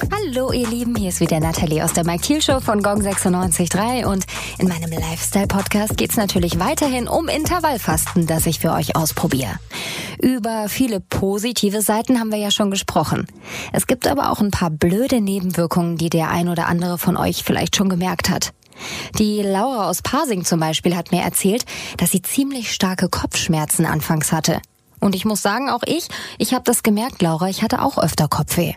Hallo 0.00 0.52
ihr 0.52 0.68
Lieben, 0.68 0.94
hier 0.94 1.08
ist 1.08 1.20
wieder 1.20 1.40
Nathalie 1.40 1.84
aus 1.84 1.92
der 1.92 2.04
Mike 2.04 2.22
Thiel 2.22 2.40
Show 2.40 2.60
von 2.60 2.82
Gong 2.82 3.02
96.3 3.02 4.06
und 4.06 4.24
in 4.58 4.68
meinem 4.68 4.90
Lifestyle-Podcast 4.90 5.96
geht's 5.96 6.16
natürlich 6.16 6.60
weiterhin 6.60 7.08
um 7.08 7.28
Intervallfasten, 7.28 8.26
das 8.28 8.46
ich 8.46 8.60
für 8.60 8.72
euch 8.72 8.94
ausprobiere. 8.94 9.58
Über 10.22 10.68
viele 10.68 11.00
positive 11.00 11.82
Seiten 11.82 12.20
haben 12.20 12.30
wir 12.30 12.38
ja 12.38 12.52
schon 12.52 12.70
gesprochen. 12.70 13.26
Es 13.72 13.88
gibt 13.88 14.06
aber 14.06 14.30
auch 14.30 14.40
ein 14.40 14.52
paar 14.52 14.70
blöde 14.70 15.20
Nebenwirkungen, 15.20 15.96
die 15.96 16.10
der 16.10 16.30
ein 16.30 16.48
oder 16.48 16.66
andere 16.66 16.96
von 16.96 17.16
euch 17.16 17.42
vielleicht 17.42 17.74
schon 17.74 17.88
gemerkt 17.88 18.30
hat. 18.30 18.52
Die 19.18 19.42
Laura 19.42 19.90
aus 19.90 20.02
Pasing 20.02 20.44
zum 20.44 20.60
Beispiel 20.60 20.96
hat 20.96 21.10
mir 21.10 21.22
erzählt, 21.22 21.64
dass 21.96 22.12
sie 22.12 22.22
ziemlich 22.22 22.72
starke 22.72 23.08
Kopfschmerzen 23.08 23.84
anfangs 23.84 24.30
hatte. 24.30 24.60
Und 25.00 25.16
ich 25.16 25.24
muss 25.24 25.42
sagen, 25.42 25.70
auch 25.70 25.82
ich, 25.84 26.06
ich 26.38 26.54
habe 26.54 26.64
das 26.64 26.84
gemerkt, 26.84 27.20
Laura, 27.20 27.48
ich 27.48 27.62
hatte 27.62 27.82
auch 27.82 27.98
öfter 27.98 28.28
Kopfweh. 28.28 28.74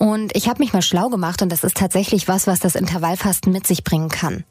Und 0.00 0.34
ich 0.34 0.48
habe 0.48 0.60
mich 0.60 0.72
mal 0.72 0.80
schlau 0.80 1.10
gemacht 1.10 1.42
und 1.42 1.52
das 1.52 1.62
ist 1.62 1.76
tatsächlich 1.76 2.26
was, 2.26 2.46
was 2.46 2.58
das 2.58 2.74
Intervallfasten 2.74 3.52
mit 3.52 3.66
sich 3.66 3.84
bringen 3.84 4.08
kann. 4.08 4.44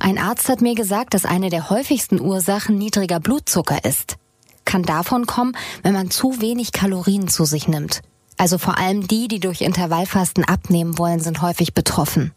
Ein 0.00 0.18
Arzt 0.18 0.48
hat 0.48 0.62
mir 0.62 0.74
gesagt, 0.74 1.14
dass 1.14 1.24
eine 1.24 1.48
der 1.48 1.70
häufigsten 1.70 2.20
Ursachen 2.20 2.76
niedriger 2.76 3.20
Blutzucker 3.20 3.84
ist. 3.84 4.16
Kann 4.64 4.82
davon 4.82 5.26
kommen, 5.26 5.56
wenn 5.84 5.92
man 5.92 6.10
zu 6.10 6.40
wenig 6.40 6.72
Kalorien 6.72 7.28
zu 7.28 7.44
sich 7.44 7.68
nimmt. 7.68 8.00
Also 8.36 8.58
vor 8.58 8.78
allem 8.78 9.06
die, 9.06 9.28
die 9.28 9.38
durch 9.38 9.60
Intervallfasten 9.60 10.42
abnehmen 10.42 10.98
wollen, 10.98 11.20
sind 11.20 11.40
häufig 11.40 11.72
betroffen. 11.72 12.32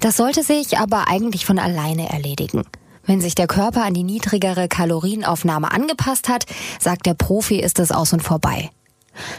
Das 0.00 0.18
sollte 0.18 0.42
sich 0.42 0.76
aber 0.76 1.08
eigentlich 1.08 1.46
von 1.46 1.58
alleine 1.58 2.10
erledigen. 2.10 2.64
Wenn 3.06 3.22
sich 3.22 3.34
der 3.34 3.46
Körper 3.46 3.82
an 3.86 3.94
die 3.94 4.04
niedrigere 4.04 4.68
Kalorienaufnahme 4.68 5.72
angepasst 5.72 6.28
hat, 6.28 6.44
sagt 6.78 7.06
der 7.06 7.14
Profi, 7.14 7.60
ist 7.60 7.78
es 7.78 7.92
aus 7.92 8.12
und 8.12 8.22
vorbei. 8.22 8.68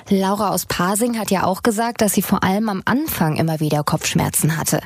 Laura 0.10 0.50
aus 0.50 0.66
Pasing 0.66 1.18
hat 1.18 1.32
ja 1.32 1.44
auch 1.46 1.64
gesagt, 1.64 2.02
dass 2.02 2.14
sie 2.14 2.22
vor 2.22 2.44
allem 2.44 2.70
am 2.70 2.82
Anfang 2.86 3.38
immer 3.38 3.60
wieder 3.60 3.84
Kopfschmerzen 3.84 4.58
hatte. 4.58 4.82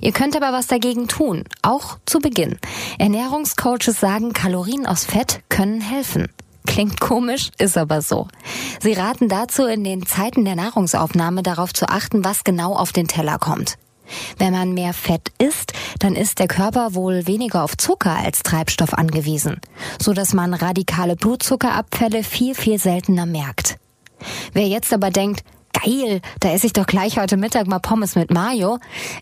Ihr 0.00 0.12
könnt 0.12 0.36
aber 0.36 0.56
was 0.56 0.66
dagegen 0.66 1.08
tun, 1.08 1.44
auch 1.62 1.98
zu 2.06 2.18
Beginn. 2.18 2.58
Ernährungscoaches 2.98 4.00
sagen, 4.00 4.32
Kalorien 4.32 4.86
aus 4.86 5.04
Fett 5.04 5.40
können 5.48 5.80
helfen. 5.80 6.28
Klingt 6.66 7.00
komisch, 7.00 7.50
ist 7.58 7.78
aber 7.78 8.02
so. 8.02 8.26
Sie 8.80 8.92
raten 8.92 9.28
dazu, 9.28 9.64
in 9.64 9.84
den 9.84 10.04
Zeiten 10.04 10.44
der 10.44 10.56
Nahrungsaufnahme 10.56 11.42
darauf 11.42 11.72
zu 11.72 11.88
achten, 11.88 12.24
was 12.24 12.44
genau 12.44 12.74
auf 12.74 12.92
den 12.92 13.06
Teller 13.06 13.38
kommt. 13.38 13.76
Wenn 14.38 14.52
man 14.52 14.74
mehr 14.74 14.92
Fett 14.92 15.32
isst, 15.38 15.72
dann 15.98 16.14
ist 16.14 16.38
der 16.38 16.48
Körper 16.48 16.94
wohl 16.94 17.26
weniger 17.26 17.64
auf 17.64 17.76
Zucker 17.76 18.16
als 18.16 18.42
Treibstoff 18.42 18.94
angewiesen, 18.94 19.60
so 20.00 20.12
dass 20.12 20.34
man 20.34 20.54
radikale 20.54 21.16
Blutzuckerabfälle 21.16 22.22
viel, 22.22 22.54
viel 22.54 22.78
seltener 22.78 23.26
merkt. 23.26 23.75
Wer 24.52 24.66
jetzt 24.66 24.92
aber 24.92 25.10
denkt, 25.10 25.42
geil, 25.84 26.20
da 26.40 26.50
esse 26.50 26.66
ich 26.66 26.72
doch 26.72 26.86
gleich 26.86 27.18
heute 27.18 27.36
Mittag 27.36 27.66
mal 27.66 27.78
Pommes 27.78 28.14
mit 28.14 28.30
Mayo. 28.30 28.78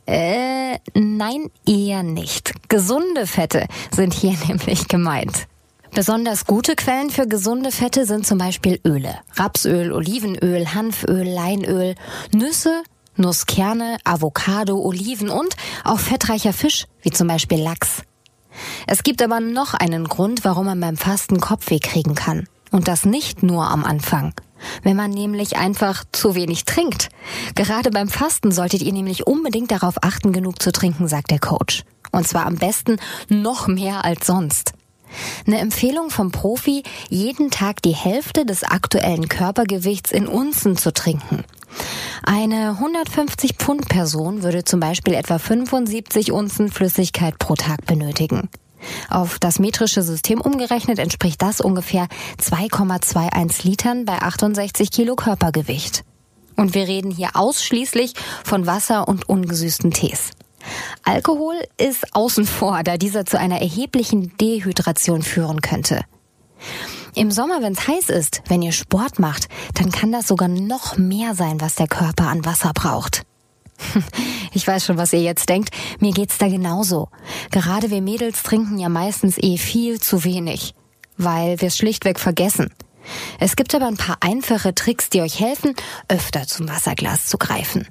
Äh, 0.07 0.79
nein, 0.95 1.51
eher 1.67 2.03
nicht. 2.03 2.53
Gesunde 2.69 3.27
Fette 3.27 3.67
sind 3.91 4.15
hier 4.15 4.37
nämlich 4.49 4.89
gemeint. 4.89 5.47
Besonders 5.95 6.45
gute 6.45 6.75
Quellen 6.75 7.11
für 7.11 7.29
gesunde 7.29 7.71
Fette 7.71 8.05
sind 8.05 8.27
zum 8.27 8.39
Beispiel 8.39 8.81
Öle. 8.85 9.15
Rapsöl, 9.37 9.93
Olivenöl, 9.93 10.75
Hanföl, 10.75 11.23
Leinöl, 11.23 11.95
Nüsse, 12.33 12.83
Nusskerne, 13.17 13.99
Avocado, 14.03 14.77
Oliven 14.77 15.29
und 15.29 15.55
auch 15.85 16.01
fettreicher 16.01 16.53
Fisch, 16.53 16.87
wie 17.03 17.11
zum 17.11 17.29
Beispiel 17.29 17.63
Lachs. 17.63 18.03
Es 18.89 19.05
gibt 19.05 19.23
aber 19.23 19.39
noch 19.39 19.75
einen 19.75 20.05
Grund, 20.09 20.45
warum 20.45 20.67
man 20.67 20.81
beim 20.81 20.97
Fasten 20.97 21.41
Kopfweh 21.41 21.79
kriegen 21.79 22.17
kann. 22.17 22.49
Und 22.73 22.89
das 22.89 23.05
nicht 23.05 23.45
nur 23.45 23.71
am 23.71 23.85
Anfang 23.85 24.35
wenn 24.83 24.97
man 24.97 25.11
nämlich 25.11 25.57
einfach 25.57 26.05
zu 26.13 26.35
wenig 26.35 26.65
trinkt. 26.65 27.09
Gerade 27.55 27.91
beim 27.91 28.09
Fasten 28.09 28.53
solltet 28.53 28.83
ihr 28.83 28.93
nämlich 28.93 29.27
unbedingt 29.27 29.71
darauf 29.71 30.03
achten, 30.03 30.33
genug 30.33 30.63
zu 30.63 30.73
trinken, 30.73 31.09
sagt 31.09 31.31
der 31.31 31.39
Coach. 31.39 31.85
Und 32.13 32.29
zwar 32.29 32.47
am 32.47 32.57
besten 32.57 32.99
noch 33.29 33.67
mehr 33.67 34.05
als 34.05 34.27
sonst. 34.27 34.73
Eine 35.47 35.59
Empfehlung 35.59 36.11
vom 36.11 36.33
Profi, 36.33 36.83
jeden 37.09 37.51
Tag 37.51 37.83
die 37.83 37.95
Hälfte 37.95 38.45
des 38.45 38.65
aktuellen 38.65 39.29
Körpergewichts 39.29 40.11
in 40.13 40.27
Unzen 40.27 40.77
zu 40.77 40.93
trinken. 40.93 41.45
Eine 42.23 42.71
150 42.71 43.55
Pfund 43.57 43.89
Person 43.89 44.43
würde 44.43 44.65
zum 44.65 44.81
Beispiel 44.81 45.15
etwa 45.15 45.39
75 45.39 46.33
Unzen 46.33 46.71
Flüssigkeit 46.71 47.39
pro 47.39 47.55
Tag 47.55 47.85
benötigen. 47.87 48.49
Auf 49.09 49.39
das 49.39 49.59
metrische 49.59 50.03
System 50.03 50.41
umgerechnet 50.41 50.99
entspricht 50.99 51.43
das 51.43 51.61
ungefähr 51.61 52.09
2,21 52.41 53.65
Litern 53.67 54.05
bei 54.05 54.19
68 54.19 54.91
Kilo 54.91 55.17
Körpergewicht. 55.17 56.05
Und 56.57 56.75
wir 56.75 56.87
reden 56.87 57.11
hier 57.11 57.31
ausschließlich 57.35 58.15
von 58.45 58.67
Wasser 58.67 59.09
und 59.09 59.29
ungesüßten 59.29 59.91
Tees. 59.91 60.31
Alkohol 61.03 61.57
ist 61.77 62.15
außen 62.15 62.47
vor, 62.47 62.83
da 62.83 62.97
dieser 62.97 63.27
zu 63.27 63.39
einer 63.39 63.61
erheblichen 63.61 64.37
Dehydration 64.39 65.23
führen 65.23 65.61
könnte. 65.61 66.03
Im 67.15 67.31
Sommer, 67.31 67.63
wenn 67.63 67.75
es 67.75 67.87
heiß 67.87 68.09
ist, 68.09 68.43
wenn 68.49 68.63
ihr 68.63 68.73
Sport 68.73 69.19
macht, 69.19 69.49
dann 69.75 69.93
kann 69.93 70.11
das 70.11 70.27
sogar 70.27 70.49
noch 70.49 70.97
mehr 70.97 71.35
sein, 71.35 71.61
was 71.61 71.77
der 71.77 71.87
Körper 71.87 72.29
an 72.29 72.45
Wasser 72.45 72.73
braucht. 72.75 73.23
Ich 74.57 74.69
weiß 74.69 74.85
schon, 74.85 74.99
was 74.99 75.13
ihr 75.13 75.21
jetzt 75.21 75.49
denkt. 75.49 75.71
Mir 75.99 76.13
geht's 76.13 76.39
da 76.39 76.47
genauso. 76.47 77.09
Gerade 77.51 77.91
wir 77.91 78.01
Mädels 78.01 78.45
trinken 78.45 78.79
ja 78.79 78.89
meistens 78.89 79.37
eh 79.37 79.57
viel 79.57 80.01
zu 80.01 80.23
wenig, 80.23 80.75
weil 81.17 81.61
wir 81.61 81.69
es 81.69 81.77
schlichtweg 81.77 82.21
vergessen. 82.21 82.71
Es 83.41 83.57
gibt 83.57 83.75
aber 83.75 83.87
ein 83.87 83.97
paar 83.97 84.19
einfache 84.21 84.75
Tricks, 84.75 85.11
die 85.11 85.23
euch 85.23 85.41
helfen, 85.41 85.75
öfter 86.09 86.47
zum 86.47 86.69
Wasserglas 86.69 87.27
zu 87.27 87.37
greifen. 87.37 87.89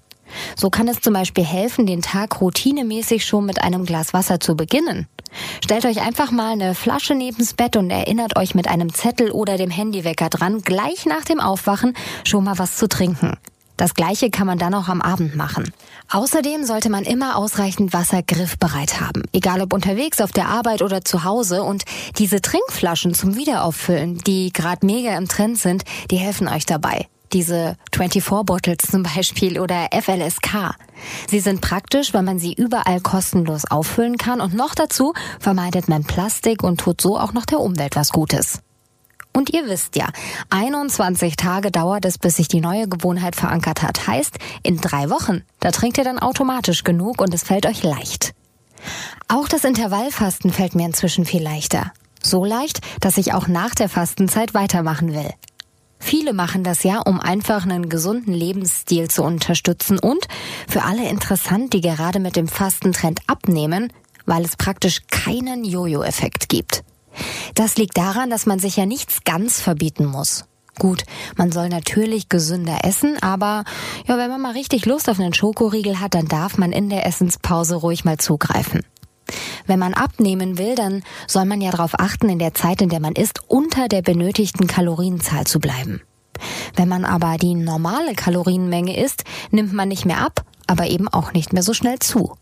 So 0.56 0.70
kann 0.70 0.88
es 0.88 1.02
zum 1.02 1.14
Beispiel 1.14 1.44
helfen, 1.44 1.86
den 1.86 2.02
Tag 2.02 2.42
routinemäßig 2.42 3.26
schon 3.26 3.46
mit 3.46 3.62
einem 3.62 3.86
Glas 3.86 4.14
Wasser 4.14 4.40
zu 4.40 4.56
beginnen. 4.56 5.08
Stellt 5.64 5.86
euch 5.86 6.02
einfach 6.02 6.32
mal 6.32 6.54
eine 6.54 6.76
Flasche 6.76 7.16
nebens 7.16 7.54
Bett 7.54 7.76
und 7.76 7.90
erinnert 7.90 8.38
euch 8.38 8.56
mit 8.56 8.68
einem 8.68 8.94
Zettel 8.94 9.32
oder 9.32 9.58
dem 9.58 9.70
Handywecker 9.70 10.30
dran, 10.30 10.62
gleich 10.62 11.06
nach 11.06 11.26
dem 11.26 11.40
Aufwachen 11.40 11.96
schon 12.24 12.44
mal 12.44 12.58
was 12.58 12.78
zu 12.78 12.88
trinken. 12.88 13.38
Das 13.78 13.96
gleiche 13.96 14.30
kann 14.30 14.48
man 14.48 14.60
dann 14.60 14.74
auch 14.74 14.88
am 14.88 15.02
Abend 15.02 15.36
machen. 15.36 15.72
Außerdem 16.12 16.64
sollte 16.64 16.90
man 16.90 17.04
immer 17.04 17.38
ausreichend 17.38 17.94
Wasser 17.94 18.22
griffbereit 18.22 19.02
haben, 19.02 19.24
egal 19.34 19.62
ob 19.62 19.74
unterwegs, 19.74 20.22
auf 20.22 20.32
der 20.32 20.48
Arbeit 20.48 20.82
oder 20.82 21.04
zu 21.04 21.24
Hause. 21.24 21.64
Und 21.64 21.84
diese 22.18 22.42
Trinkflaschen 22.42 23.14
zum 23.14 23.36
Wiederauffüllen, 23.36 24.20
die 24.20 24.54
gerade 24.54 24.86
mega 24.86 25.18
im 25.18 25.28
Trend 25.28 25.58
sind, 25.58 25.84
die 26.12 26.18
helfen 26.18 26.48
euch 26.48 26.66
dabei. 26.66 27.08
Diese 27.34 27.78
24 27.96 28.46
Bottles 28.46 28.78
zum 28.92 29.02
Beispiel 29.02 29.60
oder 29.60 29.90
FLSK. 29.92 30.76
Sie 31.28 31.40
sind 31.40 31.62
praktisch, 31.62 32.14
weil 32.14 32.22
man 32.22 32.38
sie 32.38 32.54
überall 32.54 33.02
kostenlos 33.02 33.66
auffüllen 33.66 34.18
kann 34.18 34.40
und 34.40 34.54
noch 34.54 34.76
dazu 34.76 35.14
vermeidet 35.40 35.90
man 35.90 36.04
Plastik 36.04 36.62
und 36.62 36.80
tut 36.80 37.02
so 37.02 37.18
auch 37.18 37.34
noch 37.34 37.46
der 37.46 37.60
Umwelt 37.60 37.96
was 37.96 38.12
Gutes. 38.12 38.60
Und 39.34 39.52
ihr 39.52 39.68
wisst 39.68 39.96
ja, 39.96 40.08
21 40.52 41.36
Tage 41.36 41.72
dauert 41.72 42.06
es, 42.06 42.20
bis 42.20 42.38
sich 42.38 42.48
die 42.48 42.62
neue 42.62 42.88
Gewohnheit 42.88 43.36
verankert 43.36 43.82
hat. 43.82 44.08
Heißt, 44.08 44.38
in 44.62 44.78
drei 44.78 45.10
Wochen, 45.10 45.42
da 45.60 45.72
trinkt 45.72 45.98
ihr 45.98 46.04
dann 46.04 46.20
automatisch 46.20 46.84
genug 46.84 47.20
und 47.20 47.34
es 47.34 47.44
fällt 47.44 47.66
euch 47.66 47.82
leicht. 47.84 48.34
Auch 49.28 49.48
das 49.48 49.64
Intervallfasten 49.64 50.52
fällt 50.52 50.76
mir 50.76 50.86
inzwischen 50.86 51.26
viel 51.26 51.42
leichter. 51.42 51.92
So 52.22 52.46
leicht, 52.46 52.82
dass 53.02 53.18
ich 53.18 53.34
auch 53.34 53.48
nach 53.48 53.74
der 53.76 53.90
Fastenzeit 53.90 54.54
weitermachen 54.54 55.14
will. 55.14 55.32
Viele 56.00 56.34
machen 56.34 56.64
das 56.64 56.84
ja, 56.84 57.00
um 57.00 57.20
einfach 57.20 57.64
einen 57.64 57.88
gesunden 57.88 58.34
Lebensstil 58.34 59.10
zu 59.10 59.24
unterstützen 59.24 60.00
und 60.00 60.28
für 60.68 60.84
alle 60.84 61.08
interessant, 61.10 61.74
die 61.74 61.82
gerade 61.82 62.20
mit 62.20 62.36
dem 62.36 62.48
Fastentrend 62.48 63.22
abnehmen, 63.28 63.92
weil 64.26 64.44
es 64.44 64.58
praktisch 64.58 65.02
keinen 65.10 65.64
Jojo-Effekt 65.64 66.50
gibt. 66.50 66.84
Das 67.56 67.78
liegt 67.78 67.98
daran, 67.98 68.30
dass 68.30 68.46
man 68.46 68.60
sich 68.60 68.78
ja 68.78 68.86
nichts 68.86 69.24
ganz 69.24 69.62
verbieten 69.62 70.06
muss. 70.06 70.46
Gut, 70.80 71.04
man 71.38 71.52
soll 71.52 71.70
natürlich 71.70 72.30
gesünder 72.30 72.80
essen, 72.84 73.22
aber 73.22 73.64
ja, 74.08 74.18
wenn 74.18 74.30
man 74.30 74.42
mal 74.42 74.54
richtig 74.54 74.86
Lust 74.86 75.08
auf 75.08 75.20
einen 75.20 75.34
Schokoriegel 75.34 76.00
hat, 76.00 76.16
dann 76.16 76.28
darf 76.28 76.58
man 76.58 76.72
in 76.72 76.90
der 76.90 77.06
Essenspause 77.06 77.76
ruhig 77.76 78.06
mal 78.06 78.18
zugreifen. 78.18 78.84
Wenn 79.68 79.80
man 79.80 79.94
abnehmen 79.94 80.58
will, 80.58 80.76
dann 80.76 81.04
soll 81.28 81.46
man 81.46 81.62
ja 81.62 81.72
darauf 81.72 82.00
achten, 82.00 82.28
in 82.28 82.40
der 82.40 82.54
Zeit, 82.54 82.82
in 82.82 82.90
der 82.90 83.00
man 83.00 83.14
isst, 83.14 83.42
unter 83.48 83.88
der 83.88 84.02
benötigten 84.02 84.68
Kalorienzahl 84.68 85.46
zu 85.46 85.60
bleiben. 85.60 86.02
Wenn 86.76 86.90
man 86.90 87.06
aber 87.06 87.38
die 87.38 87.56
normale 87.56 88.16
Kalorienmenge 88.16 88.98
isst, 88.98 89.24
nimmt 89.52 89.74
man 89.74 89.88
nicht 89.88 90.06
mehr 90.06 90.20
ab, 90.20 90.44
aber 90.68 90.88
eben 90.88 91.08
auch 91.08 91.34
nicht 91.34 91.54
mehr 91.54 91.64
so 91.64 91.74
schnell 91.74 92.00
zu. 92.00 92.36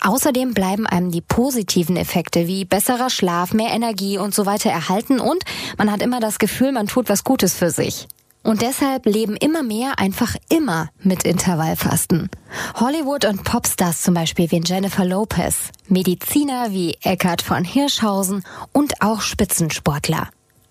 Außerdem 0.00 0.54
bleiben 0.54 0.86
einem 0.86 1.10
die 1.10 1.20
positiven 1.20 1.96
Effekte 1.96 2.46
wie 2.46 2.64
besserer 2.64 3.10
Schlaf, 3.10 3.52
mehr 3.52 3.72
Energie 3.72 4.18
und 4.18 4.34
so 4.34 4.46
weiter 4.46 4.70
erhalten 4.70 5.20
und 5.20 5.44
man 5.78 5.90
hat 5.90 6.02
immer 6.02 6.20
das 6.20 6.38
Gefühl, 6.38 6.72
man 6.72 6.86
tut 6.86 7.08
was 7.08 7.24
Gutes 7.24 7.54
für 7.54 7.70
sich. 7.70 8.06
Und 8.44 8.60
deshalb 8.60 9.06
leben 9.06 9.36
immer 9.36 9.62
mehr 9.62 9.98
einfach 9.98 10.36
immer 10.50 10.90
mit 11.02 11.24
Intervallfasten. 11.24 12.28
Hollywood 12.74 13.24
und 13.24 13.42
Popstars 13.42 14.02
zum 14.02 14.12
Beispiel 14.12 14.50
wie 14.50 14.60
Jennifer 14.62 15.06
Lopez, 15.06 15.70
Mediziner 15.88 16.70
wie 16.70 16.98
Eckhard 17.02 17.40
von 17.40 17.64
Hirschhausen 17.64 18.44
und 18.72 19.00
auch 19.00 19.22
Spitzensportler. 19.22 20.28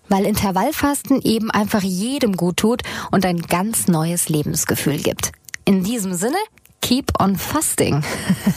Weil 0.08 0.24
Intervallfasten 0.24 1.20
eben 1.22 1.50
einfach 1.50 1.82
jedem 1.82 2.36
gut 2.36 2.58
tut 2.58 2.82
und 3.10 3.26
ein 3.26 3.42
ganz 3.42 3.88
neues 3.88 4.28
Lebensgefühl 4.28 4.98
gibt. 4.98 5.32
In 5.64 5.82
diesem 5.82 6.14
Sinne, 6.14 6.38
keep 6.84 7.10
on 7.18 7.34
fasting. 7.34 8.04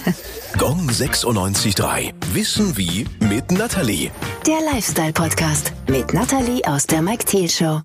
Gong 0.58 0.90
96.3. 0.90 2.12
Wissen 2.34 2.76
wie 2.76 3.06
mit 3.22 3.52
Natalie. 3.52 4.12
Der 4.46 4.60
Lifestyle-Podcast 4.74 5.72
mit 5.88 6.14
Natalie 6.14 6.62
aus 6.66 6.86
der 6.86 7.02
Mike 7.02 7.24
Thiel 7.24 7.50
Show. 7.50 7.82